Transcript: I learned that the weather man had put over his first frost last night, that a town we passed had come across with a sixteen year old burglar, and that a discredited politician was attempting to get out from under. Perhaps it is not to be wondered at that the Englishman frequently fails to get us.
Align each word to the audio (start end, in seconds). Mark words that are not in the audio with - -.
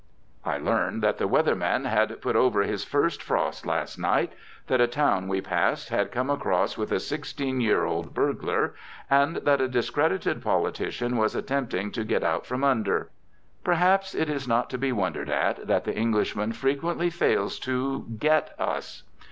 I 0.43 0.57
learned 0.57 1.03
that 1.03 1.19
the 1.19 1.27
weather 1.27 1.53
man 1.53 1.85
had 1.85 2.21
put 2.23 2.35
over 2.35 2.63
his 2.63 2.83
first 2.83 3.21
frost 3.21 3.67
last 3.67 3.99
night, 3.99 4.33
that 4.65 4.81
a 4.81 4.87
town 4.87 5.27
we 5.27 5.41
passed 5.41 5.89
had 5.89 6.11
come 6.11 6.27
across 6.27 6.75
with 6.75 6.91
a 6.91 6.99
sixteen 6.99 7.61
year 7.61 7.85
old 7.85 8.11
burglar, 8.11 8.73
and 9.11 9.35
that 9.35 9.61
a 9.61 9.67
discredited 9.67 10.41
politician 10.41 11.17
was 11.17 11.35
attempting 11.35 11.91
to 11.91 12.03
get 12.03 12.23
out 12.23 12.47
from 12.47 12.63
under. 12.63 13.11
Perhaps 13.63 14.15
it 14.15 14.27
is 14.27 14.47
not 14.47 14.71
to 14.71 14.79
be 14.79 14.91
wondered 14.91 15.29
at 15.29 15.67
that 15.67 15.83
the 15.83 15.95
Englishman 15.95 16.51
frequently 16.51 17.11
fails 17.11 17.59
to 17.59 18.07
get 18.17 18.59
us. 18.59 19.03